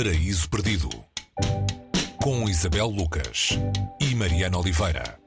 [0.00, 0.88] Paraíso Perdido
[2.22, 3.58] com Isabel Lucas
[4.00, 5.18] e Mariana Oliveira.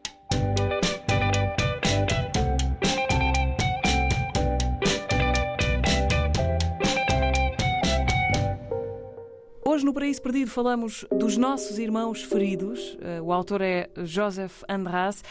[9.65, 12.93] Hoje no Paraíso Perdido falamos dos nossos irmãos feridos.
[12.93, 15.21] Uh, o autor é Joseph Andras.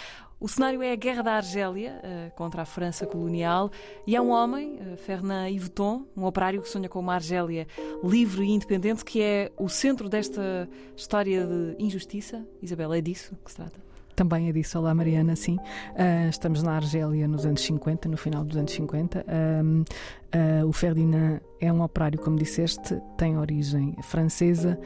[0.41, 3.71] O cenário é a Guerra da Argélia uh, contra a França colonial
[4.07, 7.67] e há um homem, uh, Fernand Yveton, um operário que sonha com uma Argélia
[8.03, 10.67] livre e independente, que é o centro desta
[10.97, 12.43] história de injustiça.
[12.63, 13.79] Isabel, é disso que se trata?
[14.17, 14.79] Também é disso.
[14.79, 15.57] Olá, Mariana, sim.
[15.57, 19.27] Uh, estamos na Argélia nos anos 50, no final dos anos 50.
[19.27, 24.81] Uh, o Ferdinand é um operário, como disseste, tem origem francesa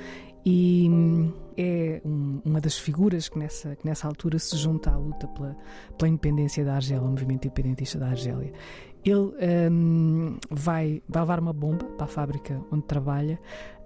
[0.45, 1.33] e um,
[2.55, 5.57] uma das figuras que nessa, que nessa altura se junta à luta pela,
[5.99, 8.53] pela independência da Argélia, o movimento independentista da Argélia.
[9.05, 9.35] Ele
[9.71, 13.41] um, vai, vai levar uma bomba para a fábrica onde trabalha.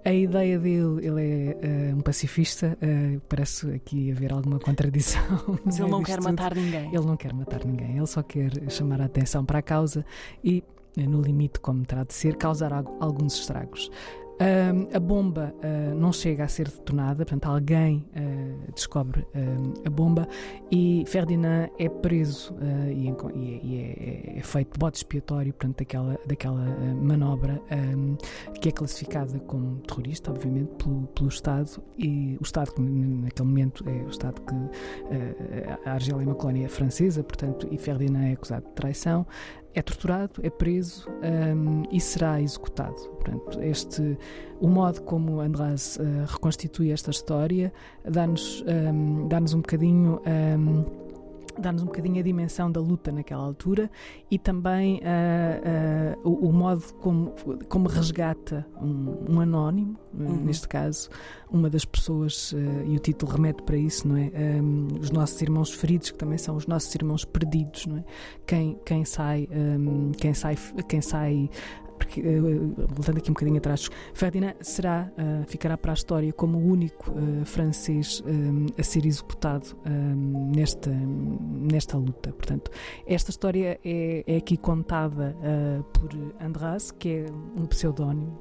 [0.05, 5.21] A ideia dele, ele é uh, um pacifista, uh, parece aqui haver alguma contradição.
[5.65, 6.25] Mas ele não quer tudo.
[6.25, 6.87] matar ninguém.
[6.93, 10.05] Ele não quer matar ninguém, ele só quer chamar a atenção para a causa
[10.43, 10.63] e
[10.95, 13.91] no limite, como terá de ser, causar alguns estragos.
[14.39, 19.27] Uh, a bomba uh, não chega a ser detonada, portanto, alguém uh, descobre
[19.85, 20.25] a bomba
[20.71, 22.55] e Ferdinand é preso
[22.89, 26.65] e, e, é, é, feito bode expiatório portanto, daquela, daquela
[27.01, 28.15] manobra um,
[28.61, 31.83] que é classificada como terrorista, obviamente, pelo, pelo Estado.
[31.97, 36.69] E o Estado, que naquele momento é o Estado que a Argélia é uma colónia
[36.69, 39.25] francesa, portanto, e Ferdinand é acusado de traição
[39.79, 42.95] é torturado, é preso um, e será executado.
[42.95, 44.17] Portanto, este,
[44.59, 47.71] o modo como András uh, reconstitui esta história
[48.03, 50.21] dá-nos um, dá um bocadinho.
[50.27, 51.08] Um,
[51.59, 53.89] dá-nos um bocadinho a dimensão da luta naquela altura
[54.29, 57.33] e também uh, uh, o, o, modo como,
[57.67, 60.37] como resgata um, um anónimo, uhum.
[60.37, 61.09] neste caso,
[61.51, 64.31] uma das pessoas, uh, e o título remete para isso, não é?
[64.61, 68.03] Um, os nossos irmãos feridos, que também são os nossos irmãos perdidos, não é?
[68.45, 70.57] Quem, quem sai, um, quem sai,
[70.87, 71.49] quem sai
[72.09, 76.57] porque, uh, voltando aqui um bocadinho atrás, Ferdinand será, uh, ficará para a história como
[76.57, 78.23] o único uh, francês
[78.77, 79.77] a ser executado
[80.55, 82.31] nesta, nesta luta.
[82.31, 82.71] Portanto,
[83.05, 85.35] esta história é, é aqui contada
[85.93, 86.09] por
[86.39, 87.25] András, que é
[87.57, 88.39] um pseudónimo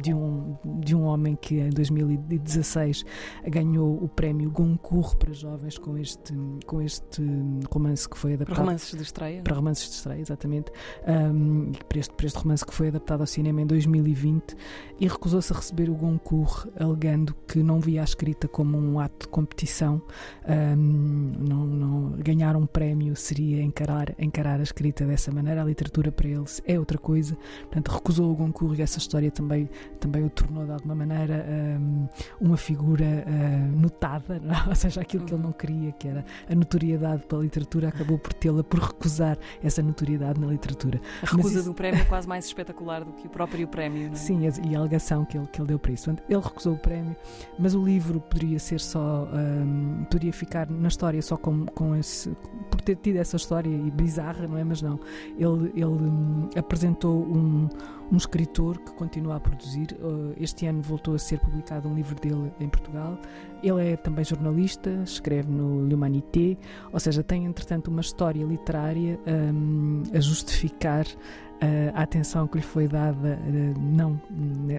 [0.00, 3.04] de, um, de um homem que em 2016
[3.46, 6.34] ganhou o prémio Goncourt para jovens com este,
[6.66, 7.22] com este
[7.70, 8.54] romance que foi adaptado.
[8.54, 9.42] Para romances de estreia?
[9.42, 10.72] Para romances de estreia, exatamente.
[11.06, 14.56] Um, para, este, para este romance que foi adaptado ao cinema em 2020
[15.00, 19.26] e recusou-se a receber o Goncourt, alegando que não via a escrita como um ato
[19.26, 20.02] de competição.
[20.46, 25.62] Um, não, não, ganhar um prémio seria encarar, encarar a escrita dessa maneira.
[25.62, 27.36] A literatura para ele é outra coisa.
[27.62, 31.46] Portanto, recusou o Goncourt e essa história também, também o tornou de alguma maneira
[31.80, 32.08] um,
[32.38, 34.36] uma figura uh, notada?
[34.36, 34.68] É?
[34.68, 38.34] ou seja, aquilo que ele não queria, que era a notoriedade pela literatura, acabou por
[38.34, 41.00] tê-la por recusar essa notoriedade na literatura.
[41.22, 41.70] A recusa isso...
[41.70, 44.10] do prémio é quase mais espetacular espetacular do que o próprio prémio.
[44.12, 44.14] É?
[44.14, 46.10] Sim, e a alegação que ele, que ele deu para isso.
[46.10, 47.16] Ele recusou o prémio,
[47.58, 49.28] mas o livro poderia ser só.
[49.32, 52.30] Um, poderia ficar na história só com, com esse.
[52.70, 54.64] por ter tido essa história bizarra, não é?
[54.64, 54.98] Mas não.
[55.38, 57.68] Ele, ele um, apresentou um
[58.12, 59.96] um escritor que continua a produzir.
[60.00, 63.18] Uh, este ano voltou a ser publicado um livro dele em Portugal.
[63.62, 66.56] Ele é também jornalista, escreve no L'Humanité,
[66.92, 72.64] ou seja, tem entretanto uma história literária um, a justificar uh, a atenção que lhe
[72.64, 74.20] foi dada, uh, não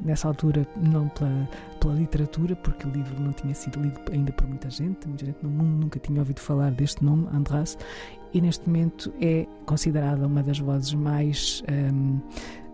[0.03, 1.47] nessa altura, não pela,
[1.79, 5.37] pela literatura, porque o livro não tinha sido lido ainda por muita gente, muita gente
[5.41, 7.77] no mundo nunca tinha ouvido falar deste nome, András,
[8.33, 11.63] e neste momento é considerada uma das vozes mais.
[11.69, 12.19] Um,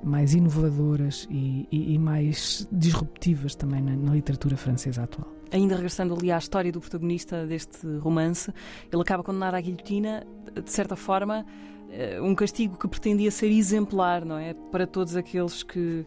[0.04, 5.28] mais inovadoras e, e, e mais disruptivas também na, na literatura francesa atual.
[5.52, 8.54] Ainda regressando ali à história do protagonista deste romance,
[8.92, 10.26] ele acaba condenado à guilhotina,
[10.64, 11.46] de certa forma,
[12.22, 14.54] um castigo que pretendia ser exemplar, não é?
[14.54, 16.06] Para todos aqueles que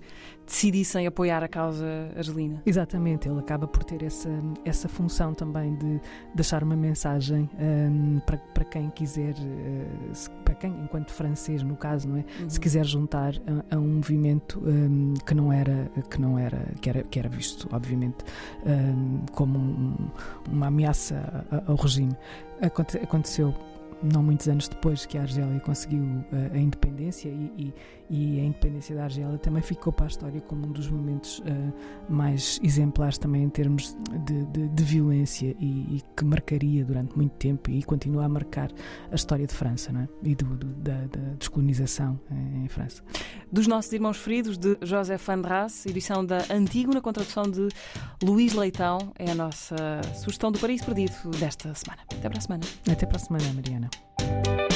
[0.50, 1.86] decidissem apoiar a causa
[2.16, 2.60] argelina.
[2.66, 4.28] Exatamente, ele acaba por ter essa,
[4.64, 6.00] essa função também de
[6.34, 12.08] deixar uma mensagem um, para, para quem quiser, uh, para quem, enquanto francês, no caso,
[12.08, 12.24] não é?
[12.40, 12.50] Uhum.
[12.50, 13.34] Se quiser juntar
[13.70, 17.28] a, a um movimento um, que não era, que não era, que era, que era
[17.28, 18.24] visto, obviamente,
[18.66, 20.10] um, como um,
[20.50, 22.16] uma ameaça ao regime.
[22.60, 23.54] Aconte, aconteceu
[24.02, 27.74] não muitos anos depois que a Argélia conseguiu uh, a independência e, e,
[28.10, 31.42] e, a independência da Argélia também ficou para a história como um dos momentos uh,
[32.08, 37.32] mais exemplares também em termos de, de, de violência e, e, que marcaria durante muito
[37.32, 38.70] tempo e continua a marcar
[39.10, 40.08] a história de França não é?
[40.22, 43.02] e do, do, da, da, descolonização em, em, França.
[43.52, 47.68] Dos nossos irmãos feridos de José András, edição da Antígona com tradução de
[48.22, 49.76] Luís Leitão, é a nossa
[50.14, 52.02] sugestão do Paraíso Perdido desta semana.
[52.10, 52.64] Até para a semana.
[52.90, 54.69] Até para a semana, Mariana semana.